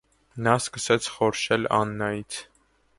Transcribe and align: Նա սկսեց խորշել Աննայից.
Նա 0.47 0.53
սկսեց 0.61 1.11
խորշել 1.17 1.71
Աննայից. 1.81 2.45